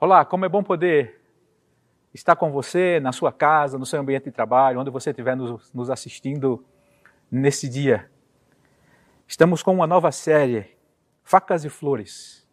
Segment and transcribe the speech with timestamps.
[0.00, 1.20] Olá, como é bom poder
[2.14, 5.74] estar com você na sua casa, no seu ambiente de trabalho, onde você estiver nos,
[5.74, 6.64] nos assistindo
[7.28, 8.08] nesse dia.
[9.26, 10.76] Estamos com uma nova série,
[11.24, 12.46] Facas e Flores.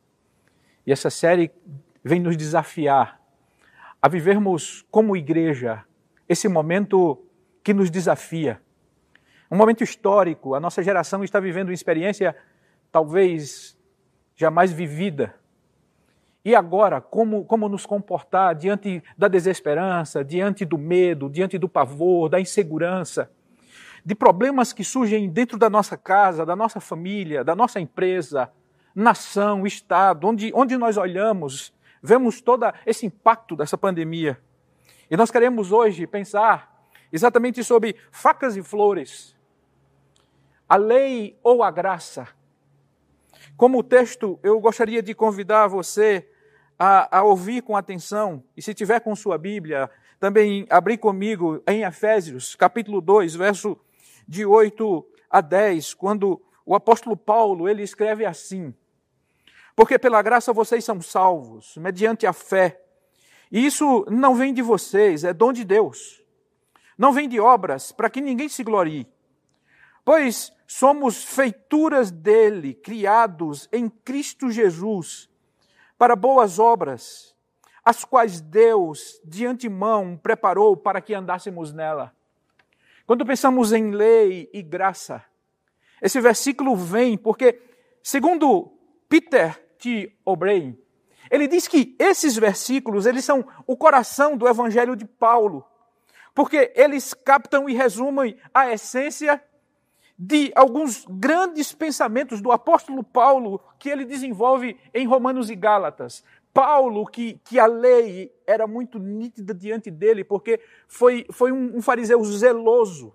[0.88, 1.52] E essa série
[2.04, 3.22] vem nos desafiar
[4.02, 5.86] a vivermos como igreja
[6.28, 7.24] esse momento
[7.64, 8.60] que nos desafia.
[9.52, 12.36] Um momento histórico, a nossa geração está vivendo uma experiência
[12.92, 13.78] talvez
[14.36, 15.36] jamais vivida
[16.46, 22.30] e agora, como, como nos comportar diante da desesperança, diante do medo, diante do pavor,
[22.30, 23.32] da insegurança,
[24.06, 28.52] de problemas que surgem dentro da nossa casa, da nossa família, da nossa empresa,
[28.94, 34.40] nação, Estado, onde, onde nós olhamos, vemos todo esse impacto dessa pandemia.
[35.10, 39.36] E nós queremos hoje pensar exatamente sobre facas e flores,
[40.70, 42.28] a lei ou a graça.
[43.58, 46.30] Como o texto, eu gostaria de convidar você
[46.78, 49.90] a, a ouvir com atenção, e se tiver com sua Bíblia,
[50.20, 53.78] também abrir comigo em Efésios, capítulo 2, verso
[54.28, 58.74] de 8 a 10, quando o apóstolo Paulo, ele escreve assim:
[59.76, 62.82] Porque pela graça vocês são salvos, mediante a fé.
[63.52, 66.24] E isso não vem de vocês, é dom de Deus.
[66.98, 69.08] Não vem de obras, para que ninguém se glorie.
[70.04, 75.30] Pois somos feituras dele, criados em Cristo Jesus,
[75.98, 77.36] para boas obras,
[77.84, 82.14] as quais Deus de antemão preparou para que andássemos nela.
[83.06, 85.24] Quando pensamos em lei e graça,
[86.02, 87.62] esse versículo vem porque,
[88.02, 88.74] segundo
[89.08, 90.18] Peter T.
[90.26, 90.78] O'Brien,
[91.30, 95.66] ele diz que esses versículos, eles são o coração do evangelho de Paulo,
[96.34, 99.42] porque eles captam e resumem a essência
[100.18, 106.24] de alguns grandes pensamentos do apóstolo Paulo que ele desenvolve em Romanos e Gálatas.
[106.54, 111.82] Paulo, que, que a lei era muito nítida diante dele, porque foi, foi um, um
[111.82, 113.14] fariseu zeloso.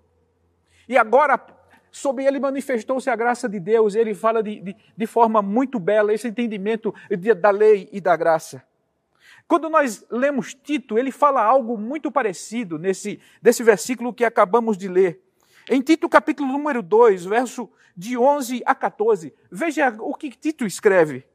[0.87, 1.43] E agora,
[1.91, 6.13] sobre ele manifestou-se a graça de Deus, ele fala de, de, de forma muito bela
[6.13, 8.63] esse entendimento de, da lei e da graça.
[9.47, 14.87] Quando nós lemos Tito, ele fala algo muito parecido nesse desse versículo que acabamos de
[14.87, 15.19] ler.
[15.69, 21.25] Em Tito capítulo número 2, verso de 11 a 14, veja o que Tito escreve.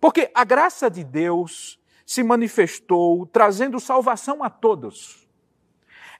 [0.00, 5.28] Porque a graça de Deus se manifestou trazendo salvação a todos.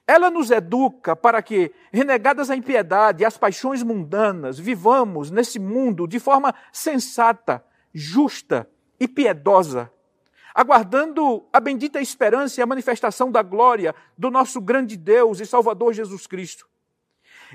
[0.07, 6.07] Ela nos educa para que, renegadas a impiedade e as paixões mundanas, vivamos nesse mundo
[6.07, 7.63] de forma sensata,
[7.93, 8.69] justa
[8.99, 9.91] e piedosa,
[10.55, 15.93] aguardando a bendita esperança e a manifestação da glória do nosso grande Deus e Salvador
[15.93, 16.71] Jesus Cristo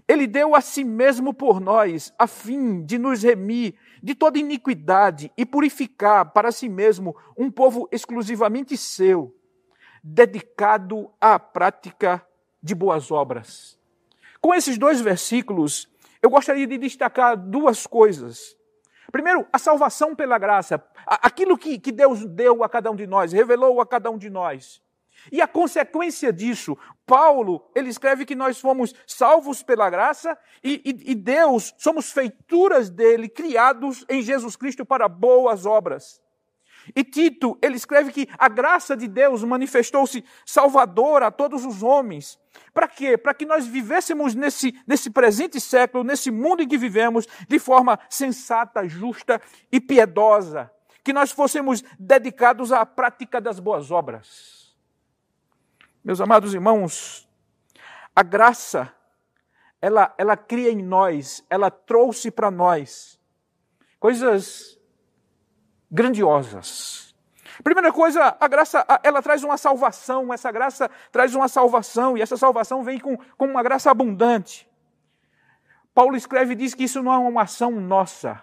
[0.06, 5.32] ele deu a si mesmo por nós, a fim de nos remir de toda iniquidade
[5.36, 9.34] e purificar para si mesmo um povo exclusivamente seu,
[10.02, 12.24] dedicado à prática
[12.62, 13.78] de boas obras.
[14.40, 15.88] Com esses dois versículos,
[16.22, 18.56] eu gostaria de destacar duas coisas.
[19.10, 23.80] Primeiro, a salvação pela graça, aquilo que, Deus deu a cada um de nós, revelou
[23.80, 24.82] a cada um de nós.
[25.30, 31.12] E a consequência disso, Paulo, ele escreve que nós fomos salvos pela graça e, e,
[31.12, 36.20] e, Deus, somos feituras dele, criados em Jesus Cristo para boas obras.
[36.94, 42.38] E Tito, ele escreve que a graça de Deus manifestou-se salvadora a todos os homens.
[42.72, 43.16] Para quê?
[43.16, 47.98] Para que nós vivêssemos nesse, nesse presente século, nesse mundo em que vivemos, de forma
[48.08, 49.40] sensata, justa
[49.72, 50.70] e piedosa.
[51.02, 54.65] Que nós fossemos dedicados à prática das boas obras.
[56.06, 57.28] Meus amados irmãos,
[58.14, 58.94] a graça,
[59.82, 63.20] ela, ela cria em nós, ela trouxe para nós
[63.98, 64.80] coisas
[65.90, 67.12] grandiosas.
[67.64, 72.36] Primeira coisa, a graça, ela traz uma salvação, essa graça traz uma salvação, e essa
[72.36, 74.70] salvação vem com, com uma graça abundante.
[75.92, 78.40] Paulo escreve e diz que isso não é uma ação nossa.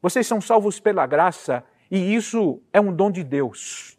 [0.00, 3.98] Vocês são salvos pela graça, e isso é um dom de Deus.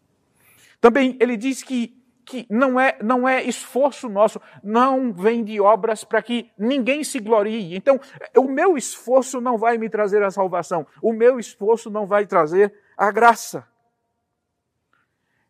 [0.80, 6.04] Também ele diz que que não é, não é esforço nosso, não vem de obras
[6.04, 7.74] para que ninguém se glorie.
[7.74, 8.00] Então,
[8.36, 12.72] o meu esforço não vai me trazer a salvação, o meu esforço não vai trazer
[12.96, 13.66] a graça.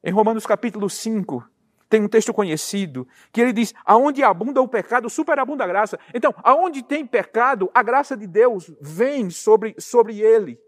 [0.03, 1.45] Em Romanos capítulo 5,
[1.89, 5.99] tem um texto conhecido que ele diz: aonde abunda o pecado, superabunda a graça.
[6.15, 10.59] Então, aonde tem pecado, a graça de Deus vem sobre, sobre ele.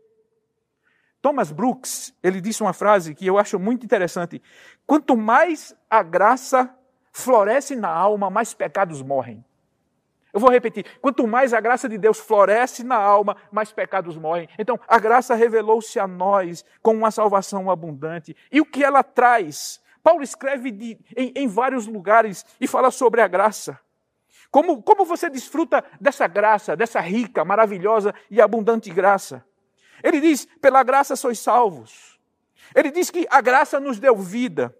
[1.25, 4.43] Thomas Brooks, ele disse uma frase que eu acho muito interessante.
[4.87, 6.69] Quanto mais a graça
[7.11, 9.43] floresce na alma, mais pecados morrem.
[10.35, 14.51] Eu vou repetir: quanto mais a graça de Deus floresce na alma, mais pecados morrem.
[14.59, 18.37] Então, a graça revelou-se a nós com uma salvação abundante.
[18.53, 19.81] E o que ela traz?
[20.03, 23.81] Paulo escreve de, em, em vários lugares e fala sobre a graça.
[24.51, 29.43] Como, como você desfruta dessa graça, dessa rica, maravilhosa e abundante graça?
[30.05, 32.21] Ele diz: pela graça sois salvos.
[32.75, 34.77] Ele diz que a graça nos deu vida.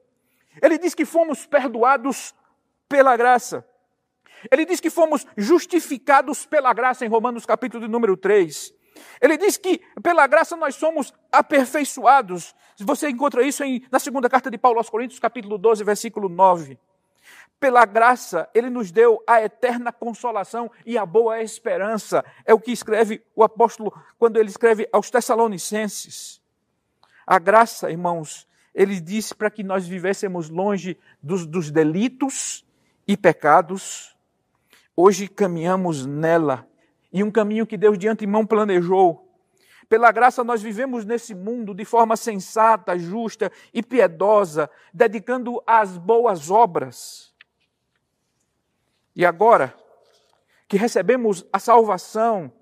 [0.63, 2.35] Ele diz que fomos perdoados
[2.89, 3.67] pela graça.
[4.51, 8.75] Ele diz que fomos justificados pela graça em Romanos capítulo de número 3.
[9.21, 12.55] Ele diz que pela graça nós somos aperfeiçoados.
[12.81, 16.79] Você encontra isso em, na segunda carta de Paulo aos Coríntios, capítulo 12, versículo 9.
[17.59, 22.25] Pela graça, ele nos deu a eterna consolação e a boa esperança.
[22.45, 26.43] É o que escreve o apóstolo quando ele escreve aos Tessalonicenses.
[27.27, 32.67] A graça, irmãos, ele disse para que nós vivêssemos longe dos, dos delitos
[33.07, 34.15] e pecados.
[34.97, 36.69] Hoje caminhamos nela,
[37.13, 39.25] e um caminho que Deus de antemão planejou.
[39.89, 46.51] Pela graça, nós vivemos nesse mundo de forma sensata, justa e piedosa, dedicando às boas
[46.51, 47.34] obras.
[49.15, 49.75] E agora
[50.69, 52.53] que recebemos a salvação,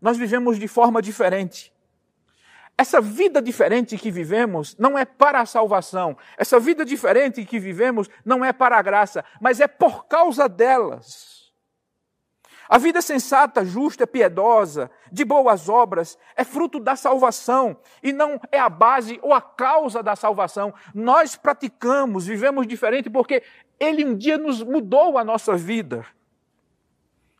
[0.00, 1.72] nós vivemos de forma diferente.
[2.78, 6.16] Essa vida diferente que vivemos não é para a salvação.
[6.36, 11.45] Essa vida diferente que vivemos não é para a graça, mas é por causa delas.
[12.68, 18.58] A vida sensata, justa, piedosa, de boas obras, é fruto da salvação e não é
[18.58, 20.74] a base ou a causa da salvação.
[20.94, 23.42] Nós praticamos, vivemos diferente porque
[23.78, 26.04] Ele um dia nos mudou a nossa vida.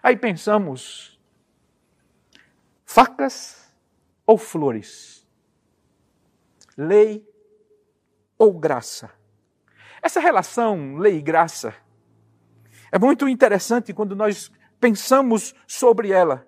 [0.02, 1.18] Aí pensamos:
[2.84, 3.72] facas
[4.26, 5.16] ou flores?
[6.76, 7.26] lei
[8.38, 9.10] ou graça.
[10.02, 11.74] Essa relação lei e graça
[12.92, 16.46] é muito interessante quando nós pensamos sobre ela.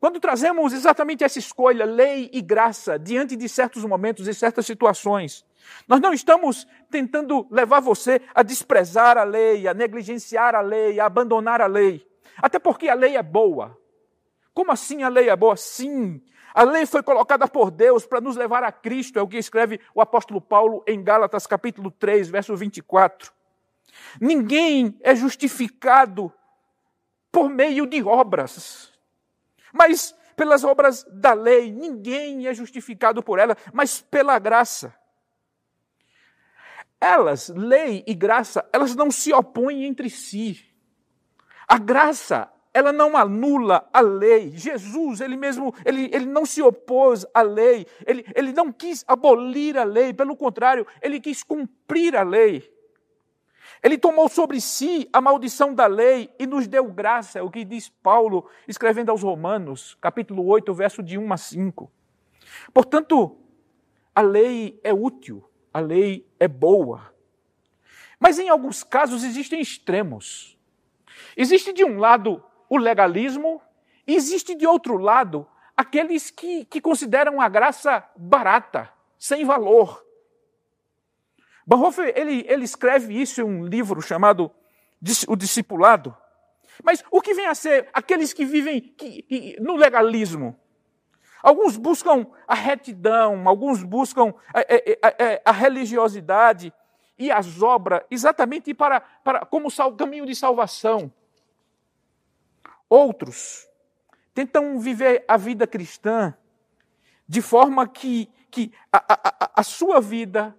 [0.00, 5.44] Quando trazemos exatamente essa escolha, lei e graça, diante de certos momentos e certas situações,
[5.88, 11.06] nós não estamos tentando levar você a desprezar a lei, a negligenciar a lei, a
[11.06, 12.06] abandonar a lei.
[12.40, 13.76] Até porque a lei é boa.
[14.54, 15.56] Como assim a lei é boa?
[15.56, 16.22] Sim,
[16.54, 19.80] a lei foi colocada por Deus para nos levar a Cristo, é o que escreve
[19.94, 23.32] o apóstolo Paulo em Gálatas capítulo 3, verso 24.
[24.20, 26.32] Ninguém é justificado
[27.30, 28.92] por meio de obras,
[29.72, 31.72] mas pelas obras da lei.
[31.72, 34.94] Ninguém é justificado por ela, mas pela graça.
[37.00, 40.64] Elas, lei e graça, elas não se opõem entre si.
[41.66, 44.52] A graça ela não anula a lei.
[44.56, 49.76] Jesus, ele mesmo, ele, ele não se opôs à lei, ele, ele não quis abolir
[49.76, 52.77] a lei, pelo contrário, ele quis cumprir a lei.
[53.82, 57.64] Ele tomou sobre si a maldição da lei e nos deu graça, é o que
[57.64, 61.90] diz Paulo, escrevendo aos Romanos, capítulo 8, verso de 1 a 5.
[62.72, 63.36] Portanto,
[64.14, 67.14] a lei é útil, a lei é boa.
[68.18, 70.58] Mas em alguns casos existem extremos.
[71.36, 73.62] Existe de um lado o legalismo,
[74.06, 75.46] e existe de outro lado
[75.76, 80.04] aqueles que, que consideram a graça barata, sem valor.
[81.68, 84.50] Bonhoeffer, ele, ele escreve isso em um livro chamado
[85.26, 86.16] O Discipulado.
[86.82, 90.58] Mas o que vem a ser aqueles que vivem que, que, no legalismo?
[91.42, 96.72] Alguns buscam a retidão, alguns buscam a, a, a, a religiosidade
[97.18, 101.12] e as obras exatamente para, para como sal, caminho de salvação.
[102.88, 103.68] Outros
[104.32, 106.34] tentam viver a vida cristã
[107.28, 110.56] de forma que, que a, a, a sua vida,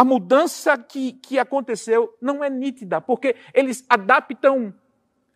[0.00, 4.72] a mudança que, que aconteceu, não é nítida, porque eles adaptam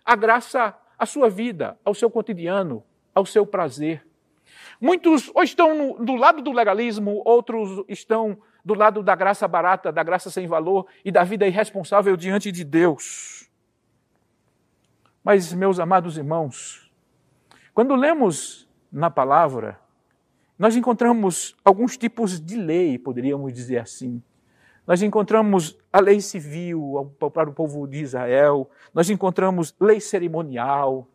[0.02, 2.83] a graça à sua vida, ao seu cotidiano,
[3.14, 4.06] ao seu prazer.
[4.80, 9.92] Muitos ou estão no, do lado do legalismo, outros estão do lado da graça barata,
[9.92, 13.47] da graça sem valor e da vida irresponsável diante de Deus.
[15.23, 16.90] Mas, meus amados irmãos,
[17.75, 19.78] quando lemos na palavra,
[20.59, 24.23] nós encontramos alguns tipos de lei, poderíamos dizer assim.
[24.87, 31.09] Nós encontramos a lei civil para o povo de Israel, nós encontramos lei cerimonial,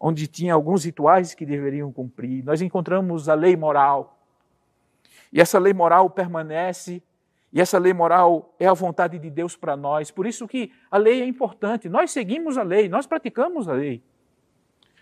[0.00, 4.18] onde tinha alguns rituais que deveriam cumprir, nós encontramos a lei moral.
[5.32, 7.02] E essa lei moral permanece
[7.52, 10.10] e essa lei moral é a vontade de Deus para nós.
[10.10, 11.88] Por isso que a lei é importante.
[11.88, 14.02] Nós seguimos a lei, nós praticamos a lei.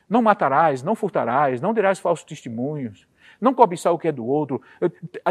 [0.06, 3.08] Não matarás, não furtarás, não dirás falsos testemunhos,
[3.40, 4.60] não cobiçar o que é do outro.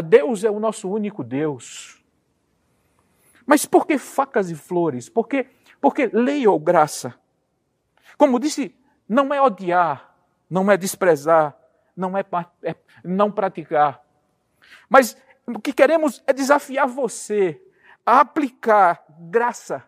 [0.04, 2.01] Deus é o nosso único Deus.
[3.46, 5.08] Mas por que facas e flores?
[5.08, 5.46] Por que,
[6.12, 7.14] lei ou graça?
[8.16, 8.74] Como disse
[9.08, 10.14] não é odiar,
[10.48, 11.56] não é desprezar,
[11.96, 12.24] não é,
[12.62, 14.02] é não praticar.
[14.88, 17.60] Mas o que queremos é desafiar você
[18.06, 19.84] a aplicar graça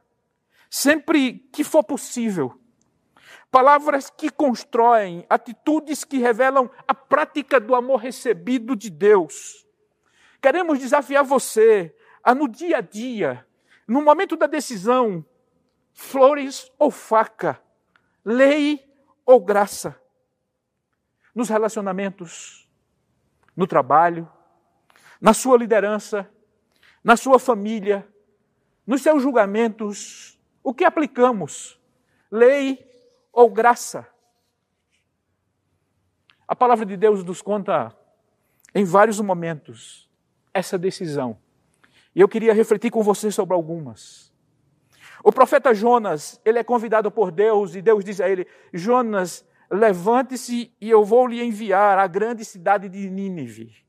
[0.75, 2.61] sempre que for possível.
[3.49, 9.65] Palavras que constroem, atitudes que revelam a prática do amor recebido de Deus.
[10.43, 11.95] Queremos desafiar você
[12.25, 13.47] a, no dia a dia,
[13.87, 15.25] no momento da decisão,
[15.93, 17.61] flores ou faca,
[18.25, 18.83] lei
[19.27, 20.01] ou graça.
[21.35, 22.69] Nos relacionamentos,
[23.55, 24.31] no trabalho,
[25.21, 26.31] na sua liderança,
[27.03, 28.09] na sua família,
[28.87, 31.79] nos seus julgamentos, o que aplicamos?
[32.31, 32.91] Lei
[33.33, 34.09] ou graça?
[36.47, 37.95] A palavra de Deus nos conta
[38.75, 40.09] em vários momentos
[40.53, 41.44] essa decisão.
[42.15, 44.33] E eu queria refletir com você sobre algumas.
[45.23, 50.73] O profeta Jonas, ele é convidado por Deus e Deus diz a ele: Jonas, levante-se
[50.81, 53.85] e eu vou lhe enviar à grande cidade de Nínive.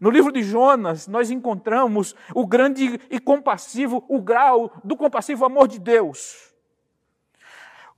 [0.00, 5.66] No livro de Jonas, nós encontramos o grande e compassivo, o grau do compassivo amor
[5.66, 6.54] de Deus.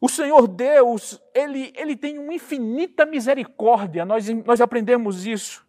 [0.00, 5.66] O Senhor Deus, ele, ele tem uma infinita misericórdia, nós, nós aprendemos isso.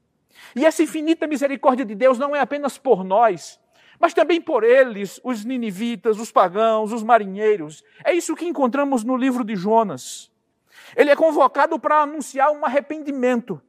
[0.55, 3.59] E essa infinita misericórdia de Deus não é apenas por nós,
[3.99, 7.83] mas também por eles, os ninivitas, os pagãos, os marinheiros.
[8.03, 10.31] É isso que encontramos no livro de Jonas.
[10.95, 13.61] Ele é convocado para anunciar um arrependimento.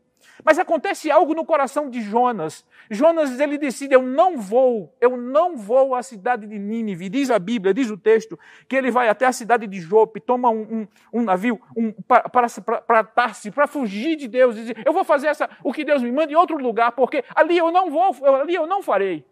[0.44, 2.64] Mas acontece algo no coração de Jonas.
[2.90, 7.08] Jonas ele decide: eu não vou, eu não vou à cidade de Nínive.
[7.08, 10.50] Diz a Bíblia, diz o texto, que ele vai até a cidade de Jope, toma
[10.50, 14.56] um, um, um navio um, para, para, para fugir de Deus.
[14.56, 17.56] Diz, eu vou fazer essa, o que Deus me manda em outro lugar, porque ali
[17.56, 19.24] eu não vou, ali eu não farei.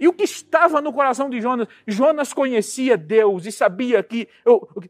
[0.00, 1.66] E o que estava no coração de Jonas?
[1.86, 4.28] Jonas conhecia Deus e sabia que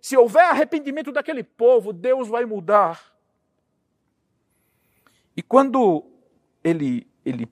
[0.02, 3.17] se houver arrependimento daquele povo, Deus vai mudar.
[5.38, 6.04] E quando
[6.64, 7.48] ele, ele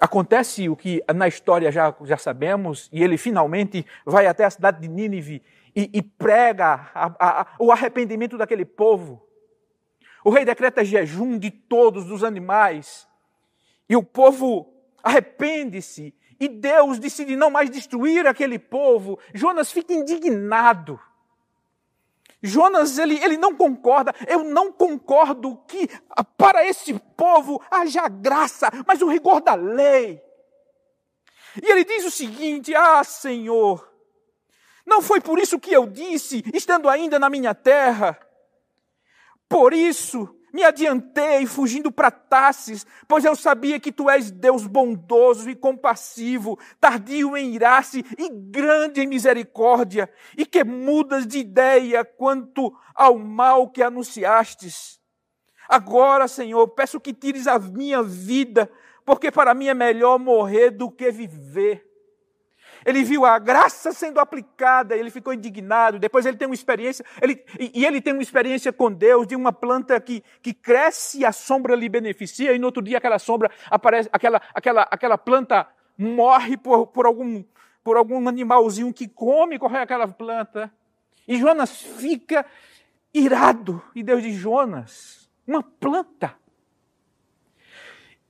[0.00, 4.80] acontece o que na história já, já sabemos, e ele finalmente vai até a cidade
[4.80, 5.40] de Nínive
[5.76, 9.24] e, e prega a, a, o arrependimento daquele povo.
[10.24, 13.06] O rei decreta jejum de todos os animais,
[13.88, 19.20] e o povo arrepende-se, e Deus decide não mais destruir aquele povo.
[19.32, 20.98] Jonas fica indignado.
[22.46, 25.88] Jonas, ele, ele não concorda, eu não concordo que
[26.36, 30.22] para esse povo haja graça, mas o rigor da lei.
[31.62, 33.90] E ele diz o seguinte: Ah, Senhor,
[34.84, 38.20] não foi por isso que eu disse, estando ainda na minha terra.
[39.48, 45.50] Por isso me adiantei fugindo para Tasses, pois eu sabia que tu és Deus bondoso
[45.50, 50.08] e compassivo, tardio em irar-se e grande em misericórdia,
[50.38, 55.00] e que mudas de ideia quanto ao mal que anunciastes.
[55.68, 58.70] Agora, Senhor, peço que tires a minha vida,
[59.04, 61.84] porque para mim é melhor morrer do que viver.
[62.84, 65.98] Ele viu a graça sendo aplicada, ele ficou indignado.
[65.98, 69.52] Depois ele tem uma experiência, ele, e ele tem uma experiência com Deus de uma
[69.52, 73.50] planta que, que cresce e a sombra lhe beneficia, e no outro dia aquela sombra
[73.70, 77.42] aparece, aquela, aquela, aquela planta morre por, por, algum,
[77.82, 80.72] por algum animalzinho que come, corre aquela planta.
[81.26, 82.44] E Jonas fica
[83.12, 83.82] irado.
[83.94, 86.36] E Deus diz: Jonas, uma planta.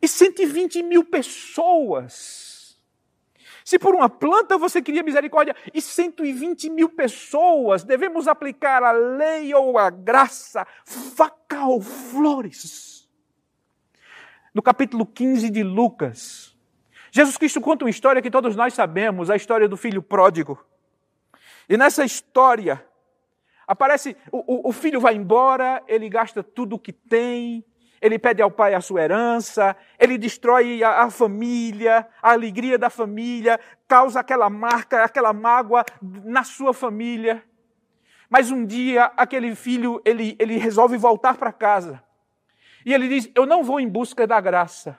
[0.00, 2.53] E 120 mil pessoas
[3.64, 9.54] se por uma planta você queria misericórdia e 120 mil pessoas, devemos aplicar a lei
[9.54, 13.08] ou a graça, faca ou flores.
[14.52, 16.54] No capítulo 15 de Lucas,
[17.10, 20.62] Jesus Cristo conta uma história que todos nós sabemos, a história do filho pródigo.
[21.66, 22.84] E nessa história,
[23.66, 27.64] aparece, o, o, o filho vai embora, ele gasta tudo o que tem,
[28.04, 32.90] ele pede ao pai a sua herança, ele destrói a, a, família, a alegria da
[32.90, 33.58] família,
[33.88, 35.82] causa aquela marca, aquela mágoa
[36.22, 37.42] na sua família.
[38.28, 42.02] Mas um dia aquele filho, ele, ele resolve voltar para casa.
[42.84, 44.98] E ele diz: Eu não vou em busca da graça.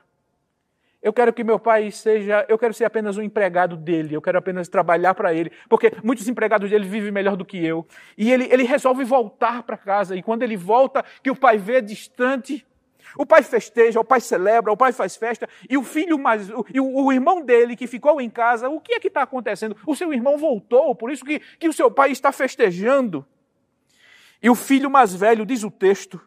[0.99, 4.39] Eu quero que meu pai seja, eu quero ser apenas um empregado dele, eu quero
[4.39, 7.85] apenas trabalhar para ele, porque muitos empregados dele vivem melhor do que eu.
[8.17, 11.79] E ele, ele resolve voltar para casa, e quando ele volta, que o pai vê
[11.79, 12.65] distante,
[13.17, 16.79] o pai festeja, o pai celebra, o pai faz festa, e o filho mais, e
[16.79, 19.75] o, o irmão dele que ficou em casa, o que é que está acontecendo?
[19.85, 23.25] O seu irmão voltou, por isso que, que o seu pai está festejando.
[24.41, 26.21] E o filho mais velho, diz o texto,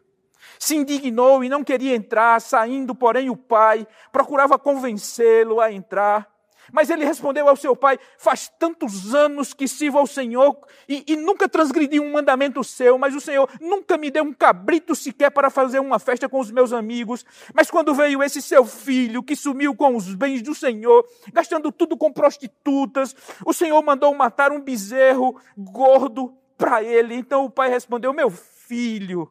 [0.59, 6.38] se indignou e não queria entrar, saindo, porém, o pai procurava convencê-lo a entrar.
[6.73, 10.57] Mas ele respondeu ao seu pai: Faz tantos anos que sirvo ao Senhor
[10.89, 14.95] e, e, nunca transgredi um mandamento seu, mas o Senhor nunca me deu um cabrito
[14.95, 17.25] sequer para fazer uma festa com os meus amigos.
[17.55, 21.97] Mas quando veio esse seu filho que sumiu com os bens do Senhor, gastando tudo
[21.97, 27.15] com prostitutas, o Senhor mandou matar um bezerro gordo para ele.
[27.15, 29.31] Então o pai respondeu: Meu filho,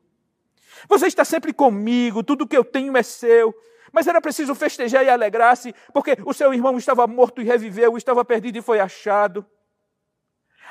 [0.88, 3.54] você está sempre comigo, tudo que eu tenho é seu.
[3.92, 8.24] Mas era preciso festejar e alegrar-se, porque o seu irmão estava morto e reviveu, estava
[8.24, 9.46] perdido e foi achado.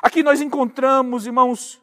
[0.03, 1.81] Aqui nós encontramos, irmãos,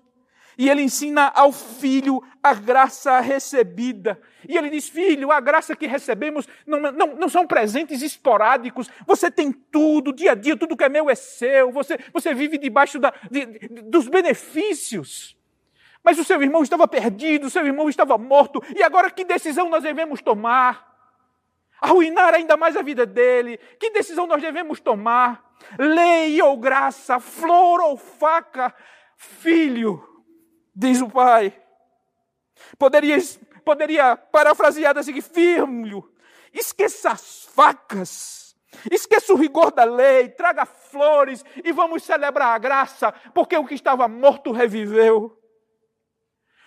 [0.58, 4.20] e ele ensina ao filho a graça recebida.
[4.48, 8.90] E ele diz: Filho, a graça que recebemos não, não, não são presentes esporádicos.
[9.08, 11.72] Você tem tudo, dia a dia, tudo que é meu é seu.
[11.72, 13.46] Você, você vive debaixo da, de,
[13.84, 15.36] dos benefícios.
[16.04, 18.62] Mas o seu irmão estava perdido, o seu irmão estava morto.
[18.76, 20.93] E agora que decisão nós devemos tomar?
[21.84, 23.58] Arruinar ainda mais a vida dele.
[23.78, 25.54] Que decisão nós devemos tomar?
[25.78, 28.74] Lei ou graça, flor ou faca?
[29.18, 30.02] Filho,
[30.74, 31.54] diz o pai.
[32.78, 33.18] Poderia,
[33.66, 36.10] poderia parafrasear assim: filho,
[36.54, 38.42] esqueça as facas.
[38.90, 43.76] Esqueça o rigor da lei, traga flores e vamos celebrar a graça, porque o que
[43.76, 45.43] estava morto reviveu.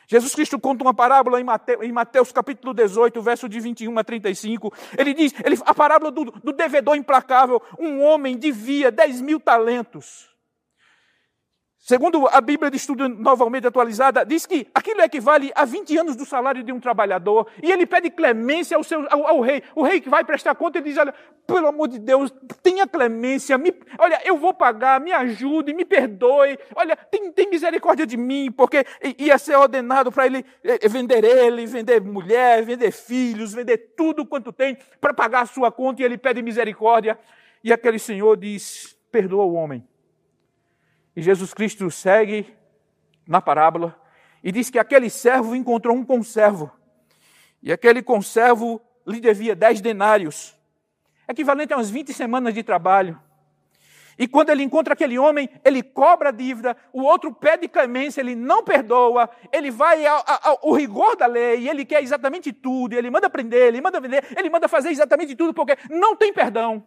[0.06, 4.04] Jesus Cristo conta uma parábola em Mateus, em Mateus, capítulo 18, verso de 21 a
[4.04, 4.72] 35.
[4.96, 7.60] Ele diz, ele, a parábola do, do devedor implacável.
[7.78, 10.35] Um homem devia 10 mil talentos.
[11.86, 16.26] Segundo a Bíblia de Estudo novamente atualizada, diz que aquilo equivale a 20 anos do
[16.26, 17.46] salário de um trabalhador.
[17.62, 19.62] E ele pede clemência ao, seu, ao, ao, rei.
[19.72, 21.14] O rei que vai prestar conta, ele diz: Olha,
[21.46, 23.56] pelo amor de Deus, tenha clemência.
[23.56, 26.58] Me, olha, eu vou pagar, me ajude, me perdoe.
[26.74, 28.84] Olha, tem, tem misericórdia de mim, porque
[29.16, 34.26] ia ser ordenado para ele eh, eh, vender ele, vender mulher, vender filhos, vender tudo
[34.26, 36.02] quanto tem para pagar a sua conta.
[36.02, 37.16] E ele pede misericórdia.
[37.62, 39.86] E aquele senhor diz: Perdoa o homem
[41.16, 42.54] e Jesus Cristo segue
[43.26, 43.98] na parábola
[44.44, 46.70] e diz que aquele servo encontrou um conservo.
[47.62, 50.54] E aquele conservo lhe devia dez denários,
[51.26, 53.18] equivalente a umas 20 semanas de trabalho.
[54.18, 58.34] E quando ele encontra aquele homem, ele cobra a dívida, o outro pede clemência, ele
[58.34, 63.10] não perdoa, ele vai ao, ao, ao, rigor da lei, ele quer exatamente tudo, ele
[63.10, 66.86] manda prender, ele manda vender, ele manda fazer exatamente tudo, porque não tem perdão.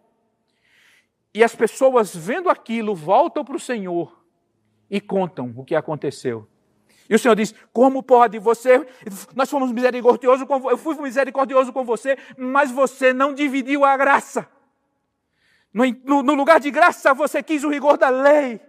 [1.34, 4.19] E as pessoas vendo aquilo voltam para o Senhor
[4.90, 6.48] e contam o que aconteceu.
[7.10, 8.86] E o Senhor diz: Como pode você?
[9.36, 14.48] Nós fomos misericordiosos com eu fui misericordioso com você, mas você não dividiu a graça.
[15.74, 18.60] No, no, no lugar de graça, você quis o rigor da lei.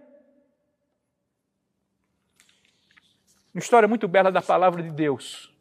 [3.53, 5.51] Uma história muito bela da palavra de Deus.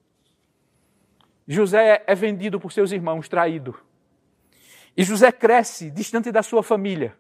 [1.47, 3.77] José é vendido por seus irmãos, traído.
[4.97, 7.17] E José cresce distante da sua família.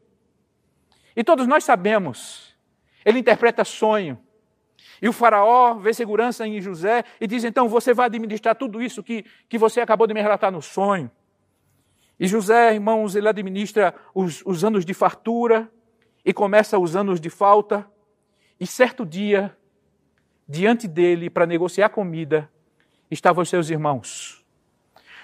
[1.16, 2.49] E todos nós sabemos
[3.04, 4.18] ele interpreta sonho.
[5.02, 9.02] E o faraó vê segurança em José e diz: então você vai administrar tudo isso
[9.02, 11.10] que, que você acabou de me relatar no sonho.
[12.18, 15.70] E José, irmãos, ele administra os, os anos de fartura
[16.24, 17.86] e começa os anos de falta.
[18.58, 19.56] E certo dia,
[20.46, 22.50] diante dele, para negociar comida,
[23.10, 24.44] estavam os seus irmãos.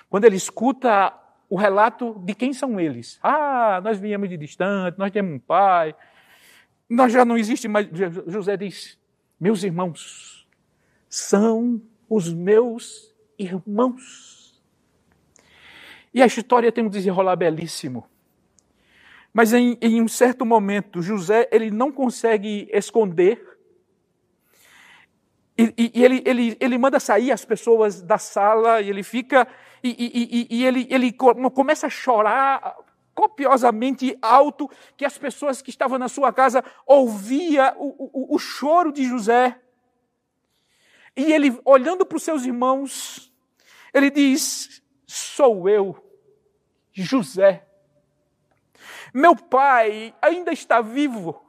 [0.09, 1.13] Quando ele escuta
[1.49, 3.19] o relato de quem são eles.
[3.23, 5.95] Ah, nós viemos de distante, nós temos um pai,
[6.89, 7.89] nós já não existe mais.
[8.27, 8.99] José diz:
[9.39, 10.47] Meus irmãos
[11.09, 14.63] são os meus irmãos.
[16.15, 18.09] E a história tem um desenrolar belíssimo.
[19.33, 23.59] Mas em, em, um certo momento, José ele não consegue esconder.
[25.59, 29.47] E, e, e ele, ele, ele manda sair as pessoas da sala e ele fica.
[29.85, 32.77] E, e ele, ele começa a chorar
[33.17, 38.93] copiosamente alto que as pessoas que estavam na sua casa ouvia o, o, o choro
[38.93, 39.59] de José.
[41.17, 43.33] E ele, olhando para os seus irmãos,
[43.93, 45.97] ele diz: Sou eu,
[46.93, 47.67] José.
[49.15, 51.43] Meu pai ainda está vivo.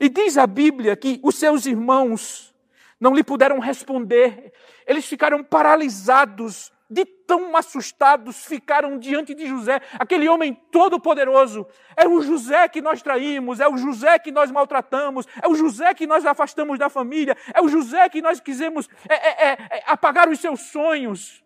[0.00, 2.52] E diz a Bíblia que os seus irmãos
[2.98, 4.52] não lhe puderam responder,
[4.84, 11.66] eles ficaram paralisados de tão assustados ficaram diante de José, aquele homem todo-poderoso.
[11.96, 15.92] É o José que nós traímos, é o José que nós maltratamos, é o José
[15.94, 19.82] que nós afastamos da família, é o José que nós quisemos é, é, é, é
[19.86, 21.42] apagar os seus sonhos.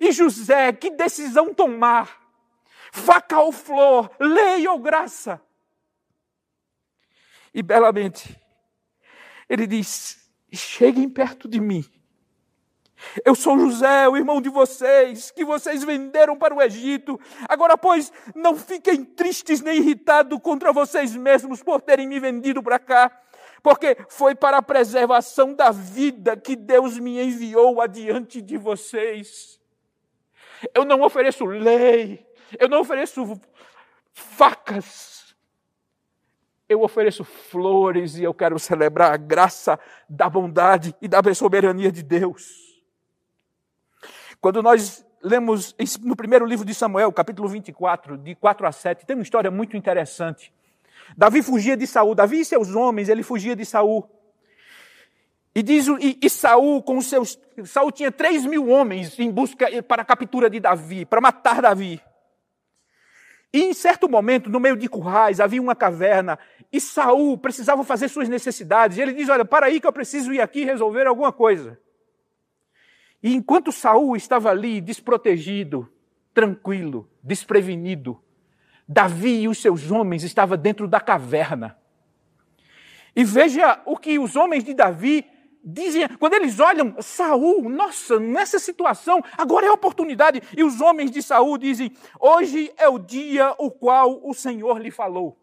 [0.00, 2.20] E José, que decisão tomar?
[2.92, 5.40] Faca ou flor, lei ou graça?
[7.54, 8.38] E belamente,
[9.48, 11.84] ele diz: cheguem perto de mim
[13.24, 17.20] Eu sou José, o irmão de vocês, que vocês venderam para o Egito.
[17.48, 22.78] Agora, pois, não fiquem tristes nem irritados contra vocês mesmos por terem me vendido para
[22.78, 23.20] cá,
[23.62, 29.60] porque foi para a preservação da vida que Deus me enviou adiante de vocês.
[30.74, 32.26] Eu não ofereço lei,
[32.58, 33.40] eu não ofereço
[34.12, 35.34] facas,
[36.68, 42.02] eu ofereço flores e eu quero celebrar a graça da bondade e da soberania de
[42.02, 42.71] Deus.
[44.42, 49.14] Quando nós lemos no primeiro livro de Samuel, capítulo 24, de 4 a 7, tem
[49.14, 50.52] uma história muito interessante.
[51.16, 54.10] Davi fugia de Saul, Davi e seus homens, ele fugia de Saul.
[55.54, 60.02] E diz e, e Saul com seus Saul tinha 3 mil homens em busca para
[60.02, 62.02] a captura de Davi, para matar Davi.
[63.52, 66.36] E em certo momento, no meio de currais, havia uma caverna
[66.72, 68.98] e Saul precisava fazer suas necessidades.
[68.98, 71.78] E ele diz: Olha, para aí que eu preciso ir aqui resolver alguma coisa.
[73.22, 75.88] E enquanto Saul estava ali desprotegido,
[76.34, 78.20] tranquilo, desprevenido,
[78.88, 81.78] Davi e os seus homens estavam dentro da caverna.
[83.14, 85.24] E veja o que os homens de Davi
[85.62, 90.42] dizem, quando eles olham Saul, nossa, nessa situação, agora é a oportunidade.
[90.56, 94.90] E os homens de Saul dizem: Hoje é o dia o qual o Senhor lhe
[94.90, 95.38] falou.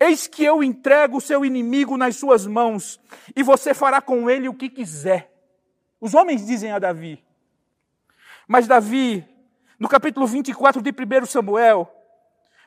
[0.00, 2.98] Eis que eu entrego o seu inimigo nas suas mãos,
[3.36, 5.33] e você fará com ele o que quiser.
[6.04, 7.24] Os homens dizem a Davi.
[8.46, 9.26] Mas Davi,
[9.78, 11.90] no capítulo 24 de 1 Samuel,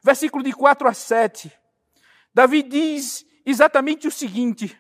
[0.02, 1.52] versículo de 4 a 7,
[2.34, 4.76] Davi diz exatamente o seguinte: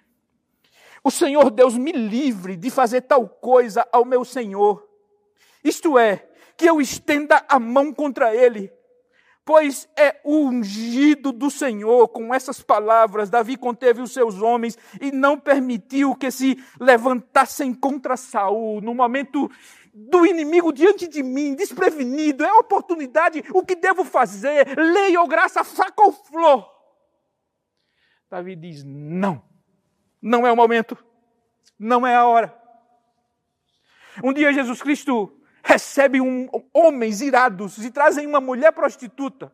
[1.03, 4.89] O Senhor Deus me livre de fazer tal coisa ao meu Senhor.
[5.63, 8.73] Isto é, que eu estenda a mão contra ele
[9.47, 12.09] pois é ungido do Senhor.
[12.09, 18.17] Com essas palavras, Davi conteve os seus homens e não permitiu que se levantassem contra
[18.17, 18.81] Saul.
[18.81, 19.49] No momento
[19.93, 24.77] do inimigo diante de mim, desprevenido, é oportunidade, o que devo fazer?
[24.77, 26.69] Lei ou graça, faca ou flor?
[28.29, 29.41] Davi diz: não,
[30.21, 30.97] não é o momento,
[31.79, 32.53] não é a hora.
[34.21, 39.51] Um dia Jesus Cristo recebem um, homens irados e trazem uma mulher prostituta.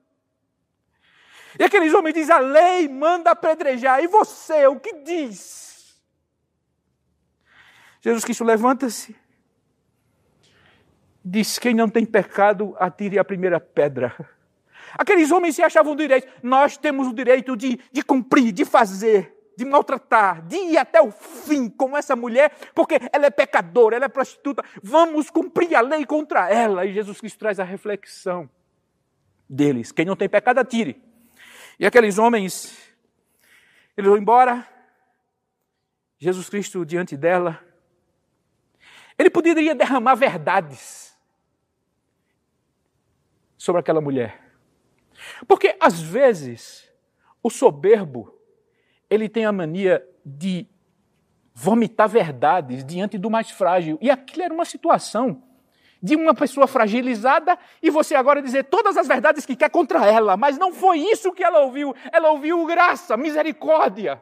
[1.60, 4.04] E aqueles homens dizem: a lei manda apedrejar.
[4.04, 5.96] E você, o que diz?
[8.02, 9.16] Jesus Cristo levanta-se.
[11.24, 14.16] Diz: quem não tem pecado, atire a primeira pedra.
[14.98, 16.28] Aqueles homens se achavam direito.
[16.44, 21.12] Nós temos o direito de, de cumprir, de fazer de maltratar, de ir até o
[21.12, 24.64] fim com essa mulher, porque ela é pecadora, ela é prostituta.
[24.82, 26.86] Vamos cumprir a lei contra ela.
[26.86, 28.50] E Jesus Cristo traz a reflexão
[29.50, 29.92] deles.
[29.92, 31.02] Quem não tem pecado, atire.
[31.80, 32.78] E aqueles homens,
[33.96, 34.68] eles vão embora.
[36.18, 37.60] Jesus Cristo diante dela.
[39.18, 41.16] Ele poderia derramar verdades
[43.58, 44.42] sobre aquela mulher.
[45.48, 46.90] Porque às vezes
[47.42, 48.38] o soberbo
[49.14, 50.68] ele tem a mania de
[51.54, 53.98] vomitar verdades diante do mais frágil.
[54.02, 55.44] E aquilo era uma situação
[56.02, 60.36] de uma pessoa fragilizada e você agora dizer todas as verdades que quer contra ela,
[60.36, 61.96] mas não foi isso que ela ouviu.
[62.12, 64.22] Ela ouviu graça, misericórdia.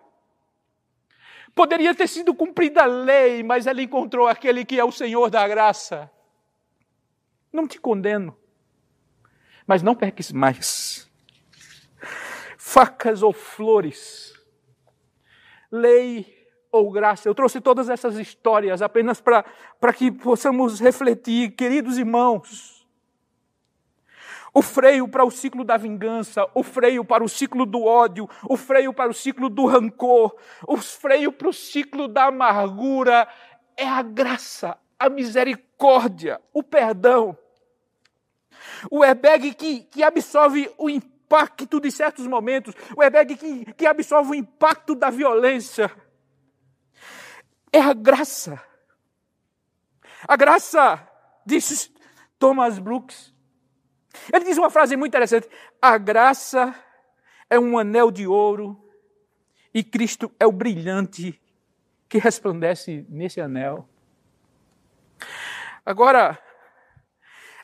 [1.56, 5.48] Poderia ter sido cumprida a lei, mas ela encontrou aquele que é o Senhor da
[5.48, 6.12] graça.
[7.52, 8.38] Não te condeno,
[9.66, 11.10] mas não perques mais.
[12.58, 14.41] Facas ou flores
[15.72, 17.28] lei ou graça.
[17.28, 22.82] Eu trouxe todas essas histórias apenas para que possamos refletir, queridos irmãos.
[24.54, 28.58] O freio para o ciclo da vingança, o freio para o ciclo do ódio, o
[28.58, 30.36] freio para o ciclo do rancor,
[30.68, 33.28] o freio para o ciclo da amargura
[33.78, 37.38] é a graça, a misericórdia, o perdão.
[38.90, 43.86] O airbag que, que absorve o impacto impacto de certos momentos, o airbag que, que
[43.86, 45.90] absorve o impacto da violência.
[47.72, 48.62] É a graça.
[50.28, 51.08] A graça,
[51.46, 51.90] diz
[52.38, 53.34] Thomas Brooks.
[54.32, 55.48] Ele diz uma frase muito interessante:
[55.82, 56.76] a graça
[57.50, 58.78] é um anel de ouro
[59.74, 61.42] e Cristo é o brilhante
[62.10, 63.88] que resplandece nesse anel.
[65.86, 66.38] Agora,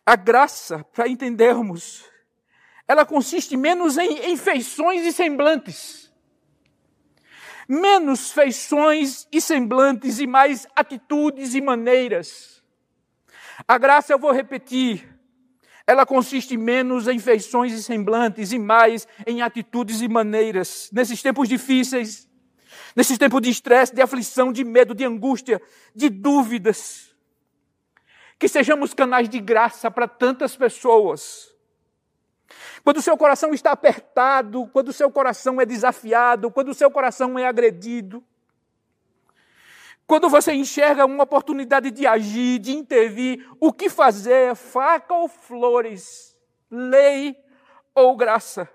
[0.06, 2.10] a graça, para entendermos
[2.88, 6.12] ela consiste menos em, em feições e semblantes.
[7.68, 12.64] Menos feições e semblantes e mais atitudes e maneiras.
[13.68, 15.18] A graça, eu vou repetir,
[15.86, 20.90] ela consiste menos em feições e semblantes e mais em atitudes e maneiras.
[20.94, 22.30] Nesses tempos difíceis,
[22.96, 25.62] nesses tempos de estresse, de aflição, de medo, de angústia,
[25.94, 27.14] de dúvidas.
[28.40, 31.57] Que sejamos canais de graça para tantas pessoas.
[32.84, 36.90] Quando o seu coração está apertado, quando o seu coração é desafiado, quando o seu
[36.90, 38.24] coração é agredido,
[40.06, 44.56] quando você enxerga uma oportunidade de agir, de intervir, o que fazer?
[44.56, 46.38] Faca ou flores?
[46.72, 47.36] Lei
[47.94, 48.70] ou graça?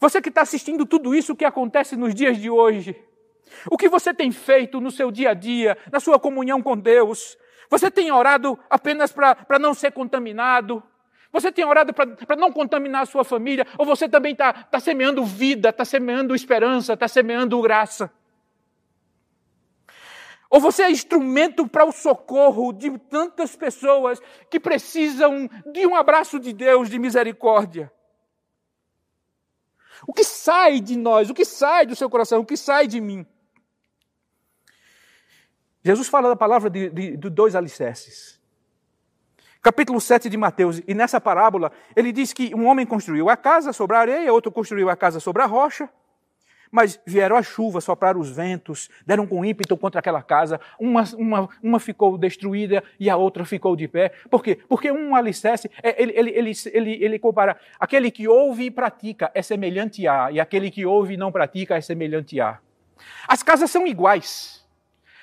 [0.00, 3.00] Você que está assistindo tudo isso que acontece nos dias de hoje,
[3.70, 7.38] o que você tem feito no seu dia a dia, na sua comunhão com Deus?
[7.70, 10.82] Você tem orado apenas para não ser contaminado?
[11.36, 13.66] Você tem orado para não contaminar a sua família?
[13.76, 18.10] Ou você também está tá semeando vida, está semeando esperança, está semeando graça?
[20.48, 24.18] Ou você é instrumento para o socorro de tantas pessoas
[24.50, 27.92] que precisam de um abraço de Deus, de misericórdia?
[30.06, 32.98] O que sai de nós, o que sai do seu coração, o que sai de
[32.98, 33.26] mim?
[35.84, 38.35] Jesus fala da palavra de, de, de dois alicerces.
[39.66, 43.72] Capítulo 7 de Mateus, e nessa parábola ele diz que um homem construiu a casa
[43.72, 45.88] sobre a areia, outro construiu a casa sobre a rocha.
[46.70, 51.48] Mas vieram as chuvas, sopraram os ventos, deram com ímpeto contra aquela casa, uma, uma,
[51.60, 54.12] uma ficou destruída e a outra ficou de pé.
[54.30, 54.56] Por quê?
[54.68, 59.32] Porque um alicerce, é, ele, ele, ele, ele, ele compara, aquele que ouve e pratica
[59.34, 62.60] é semelhante a, e aquele que ouve e não pratica é semelhante a.
[63.26, 64.64] As casas são iguais.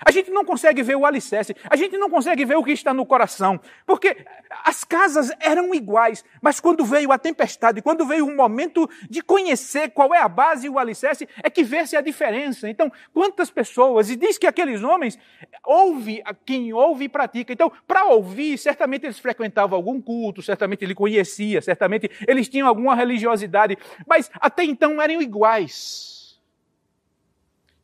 [0.05, 2.93] A gente não consegue ver o alicerce, a gente não consegue ver o que está
[2.93, 4.25] no coração, porque
[4.63, 9.91] as casas eram iguais, mas quando veio a tempestade, quando veio o momento de conhecer
[9.91, 12.69] qual é a base e o alicerce, é que vê-se a diferença.
[12.69, 15.17] Então, quantas pessoas, e diz que aqueles homens,
[15.63, 17.53] ouve quem ouve e pratica.
[17.53, 22.95] Então, para ouvir, certamente eles frequentavam algum culto, certamente ele conhecia, certamente eles tinham alguma
[22.95, 26.39] religiosidade, mas até então eram iguais.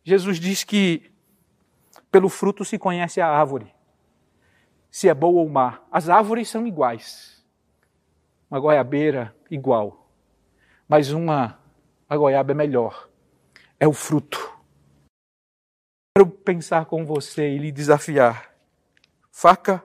[0.03, 1.03] Jesus diz que
[2.11, 3.73] pelo fruto se conhece a árvore,
[4.89, 5.81] se é boa ou má.
[5.91, 7.45] As árvores são iguais.
[8.49, 10.09] Uma goiabeira igual,
[10.87, 11.59] mas uma
[12.09, 13.07] a goiaba é melhor.
[13.79, 14.59] É o fruto.
[16.17, 18.51] Quero pensar com você e lhe desafiar.
[19.31, 19.83] Faca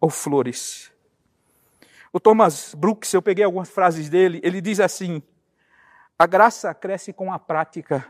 [0.00, 0.92] ou flores?
[2.12, 5.20] O Thomas Brooks, eu peguei algumas frases dele, ele diz assim:
[6.16, 8.06] a graça cresce com a prática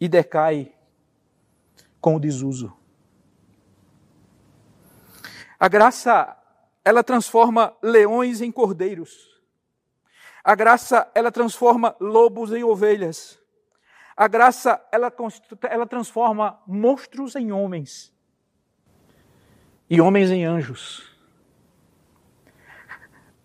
[0.00, 0.74] e decai
[2.06, 2.72] com o desuso.
[5.58, 6.40] A graça,
[6.84, 9.42] ela transforma leões em cordeiros.
[10.44, 13.42] A graça, ela transforma lobos em ovelhas.
[14.16, 15.12] A graça, ela,
[15.68, 18.14] ela transforma monstros em homens
[19.90, 21.12] e homens em anjos.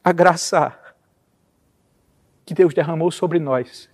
[0.03, 0.79] A graça
[2.45, 3.89] que Deus derramou sobre nós,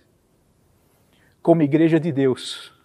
[1.40, 2.76] como igreja de Deus,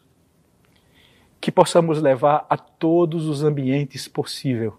[1.43, 4.77] que possamos levar a todos os ambientes possível,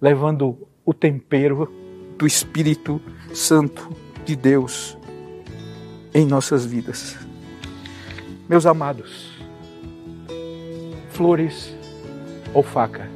[0.00, 1.70] levando o tempero
[2.16, 2.98] do Espírito
[3.34, 3.94] Santo
[4.24, 4.96] de Deus
[6.14, 7.14] em nossas vidas.
[8.48, 9.38] Meus amados,
[11.10, 11.76] flores
[12.54, 13.06] ou faca,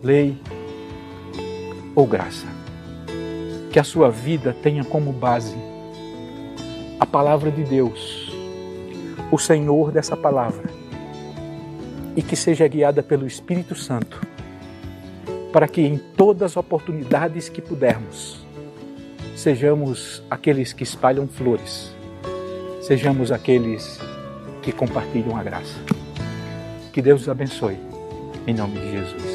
[0.00, 0.38] lei
[1.96, 2.46] ou graça,
[3.72, 5.56] que a sua vida tenha como base
[7.00, 8.32] a palavra de Deus,
[9.32, 10.81] o Senhor dessa palavra
[12.16, 14.20] e que seja guiada pelo Espírito Santo,
[15.52, 18.46] para que em todas as oportunidades que pudermos,
[19.36, 21.92] sejamos aqueles que espalham flores,
[22.80, 24.00] sejamos aqueles
[24.62, 25.78] que compartilham a graça.
[26.92, 27.78] Que Deus os abençoe,
[28.46, 29.31] em nome de Jesus.